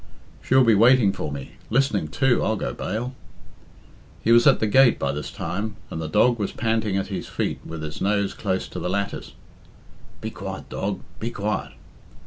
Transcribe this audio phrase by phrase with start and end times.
[0.41, 1.57] "She'll be waiting for me.
[1.69, 3.13] Listening, too, I'll go bail."
[4.23, 7.27] He was at the gate by this time, and the dog was panting at his
[7.27, 9.33] feet with its nose close to the lattice.
[10.19, 11.73] "Be quiet, dog, be quiet."